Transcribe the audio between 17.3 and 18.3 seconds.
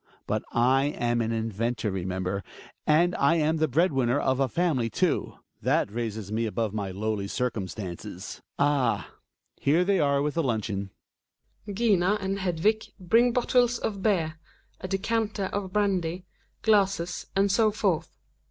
and so forth.